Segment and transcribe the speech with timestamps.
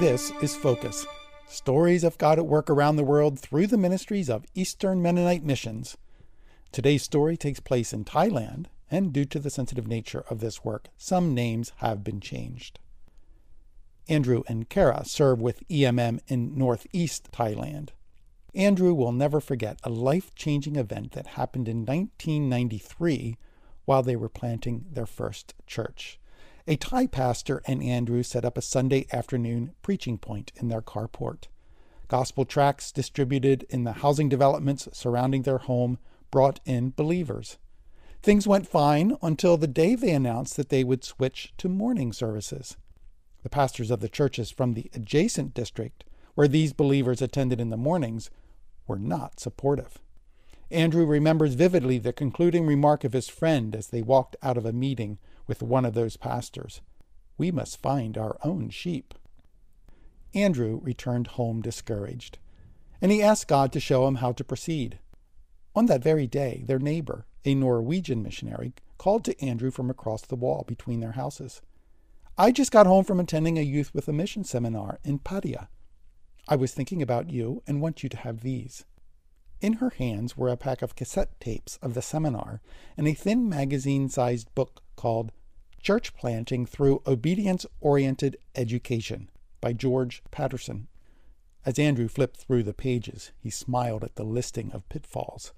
[0.00, 1.06] This is Focus
[1.46, 5.98] Stories of God at Work Around the World through the ministries of Eastern Mennonite Missions.
[6.72, 10.88] Today's story takes place in Thailand, and due to the sensitive nature of this work,
[10.96, 12.78] some names have been changed.
[14.08, 17.90] Andrew and Kara serve with EMM in northeast Thailand.
[18.54, 23.36] Andrew will never forget a life changing event that happened in 1993
[23.84, 26.18] while they were planting their first church.
[26.66, 31.48] A Thai pastor and Andrew set up a Sunday afternoon preaching point in their carport.
[32.08, 35.98] Gospel tracts distributed in the housing developments surrounding their home
[36.30, 37.56] brought in believers.
[38.22, 42.76] Things went fine until the day they announced that they would switch to morning services.
[43.42, 46.04] The pastors of the churches from the adjacent district,
[46.34, 48.30] where these believers attended in the mornings,
[48.86, 49.98] were not supportive.
[50.70, 54.72] Andrew remembers vividly the concluding remark of his friend as they walked out of a
[54.72, 55.18] meeting
[55.50, 56.80] with one of those pastors
[57.36, 59.14] We must find our own sheep.
[60.32, 62.38] Andrew returned home discouraged,
[63.00, 65.00] and he asked God to show him how to proceed.
[65.74, 70.36] On that very day, their neighbor, a Norwegian missionary, called to Andrew from across the
[70.36, 71.62] wall between their houses.
[72.38, 75.66] I just got home from attending a youth with a mission seminar in Pattaya.
[76.46, 78.84] I was thinking about you and want you to have these.
[79.60, 82.60] In her hands were a pack of cassette tapes of the seminar
[82.96, 85.32] and a thin magazine sized book called
[85.82, 89.30] Church Planting Through Obedience Oriented Education
[89.62, 90.88] by George Patterson.
[91.64, 95.54] As Andrew flipped through the pages, he smiled at the listing of pitfalls.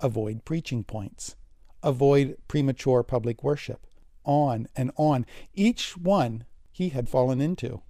[0.00, 1.36] Avoid preaching points.
[1.82, 3.86] Avoid premature public worship
[4.26, 5.24] on and on,
[5.54, 7.80] each one he had fallen into.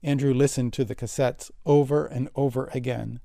[0.00, 3.18] Andrew listened to the cassettes over and over again.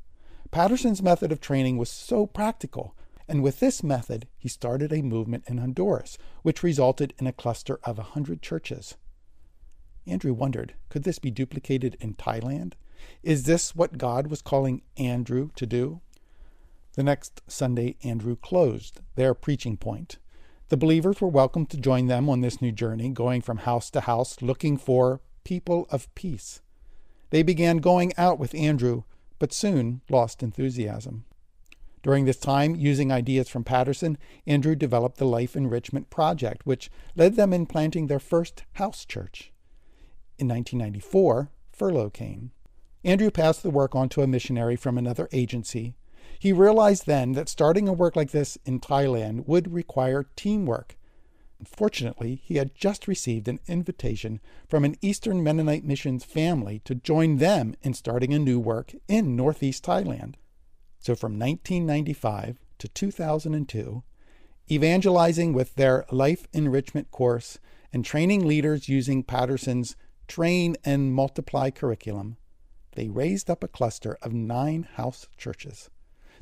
[0.49, 2.95] Patterson's method of training was so practical,
[3.29, 7.79] and with this method, he started a movement in Honduras, which resulted in a cluster
[7.83, 8.95] of a hundred churches.
[10.07, 12.73] Andrew wondered could this be duplicated in Thailand?
[13.21, 16.01] Is this what God was calling Andrew to do?
[16.93, 20.17] The next Sunday, Andrew closed their preaching point.
[20.69, 24.01] The believers were welcome to join them on this new journey, going from house to
[24.01, 26.61] house looking for people of peace.
[27.29, 29.03] They began going out with Andrew,
[29.37, 31.25] but soon lost enthusiasm.
[32.01, 34.17] During this time, using ideas from Patterson,
[34.47, 39.51] Andrew developed the Life Enrichment Project, which led them in planting their first house church.
[40.37, 42.51] In 1994, furlough came.
[43.03, 45.95] Andrew passed the work on to a missionary from another agency
[46.39, 50.95] he realized then that starting a work like this in Thailand would require teamwork.
[51.65, 54.39] Fortunately, he had just received an invitation
[54.69, 59.35] from an Eastern Mennonite Missions family to join them in starting a new work in
[59.35, 60.35] northeast Thailand.
[60.99, 64.03] So from 1995 to 2002,
[64.69, 67.57] evangelizing with their life enrichment course
[67.91, 69.95] and training leaders using Patterson's
[70.27, 72.37] Train and Multiply curriculum,
[72.95, 75.89] they raised up a cluster of nine house churches.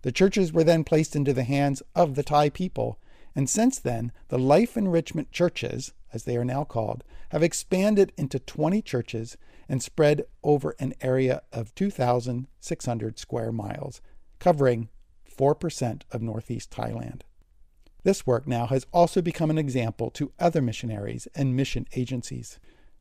[0.01, 2.99] The churches were then placed into the hands of the Thai people,
[3.35, 8.39] and since then, the Life Enrichment Churches, as they are now called, have expanded into
[8.39, 9.37] 20 churches
[9.69, 14.01] and spread over an area of 2,600 square miles,
[14.39, 14.89] covering
[15.29, 17.21] 4% of northeast Thailand.
[18.03, 22.59] This work now has also become an example to other missionaries and mission agencies.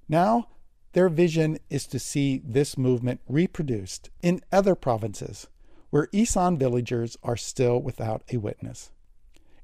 [0.09, 0.49] Now,
[0.93, 5.47] their vision is to see this movement reproduced in other provinces
[5.91, 8.91] where Isan villagers are still without a witness.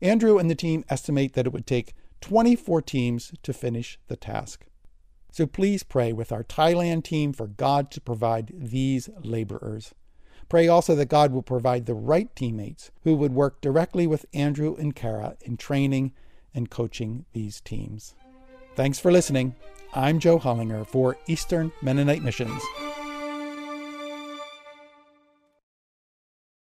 [0.01, 4.67] Andrew and the team estimate that it would take 24 teams to finish the task.
[5.31, 9.95] So please pray with our Thailand team for God to provide these laborers.
[10.53, 14.77] Pray also that God will provide the right teammates who would work directly with Andrew
[14.79, 16.13] and Kara in training
[16.55, 18.15] and coaching these teams.
[18.77, 19.55] Thanks for listening.
[19.95, 22.61] I'm Joe Hollinger for Eastern Mennonite Missions.